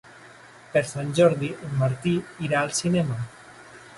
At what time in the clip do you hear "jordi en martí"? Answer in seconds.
1.19-2.15